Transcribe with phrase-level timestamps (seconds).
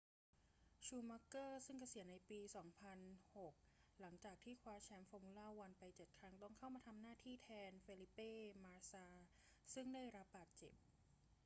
[0.85, 2.39] ชูมัคเกอร์ซึ่งเกษียณในปี
[3.19, 8.31] 2006 หลังจากที่คว้าแชมป์ฟอร์มูล่าวันไปเจ็ดครั้ง ต้องเข้ามาทำหน้าที่แทนเฟลิเป้
[8.63, 9.05] มาสซา
[9.73, 10.73] ซึ่งได้รับบาดเจ็บ